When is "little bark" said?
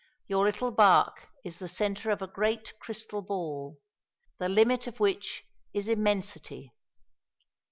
0.45-1.29